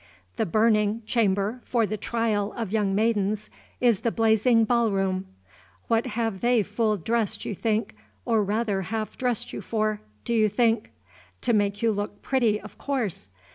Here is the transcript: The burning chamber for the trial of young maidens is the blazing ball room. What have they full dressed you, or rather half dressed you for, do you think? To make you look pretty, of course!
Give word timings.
The 0.37 0.47
burning 0.47 1.03
chamber 1.05 1.61
for 1.63 1.85
the 1.85 1.95
trial 1.95 2.53
of 2.57 2.71
young 2.71 2.95
maidens 2.95 3.51
is 3.79 3.99
the 3.99 4.11
blazing 4.11 4.65
ball 4.65 4.89
room. 4.89 5.27
What 5.89 6.07
have 6.17 6.41
they 6.41 6.63
full 6.63 6.97
dressed 6.97 7.45
you, 7.45 7.55
or 8.25 8.43
rather 8.43 8.81
half 8.81 9.15
dressed 9.15 9.53
you 9.53 9.61
for, 9.61 10.01
do 10.25 10.33
you 10.33 10.49
think? 10.49 10.89
To 11.41 11.53
make 11.53 11.83
you 11.83 11.91
look 11.91 12.23
pretty, 12.23 12.59
of 12.59 12.79
course! 12.79 13.29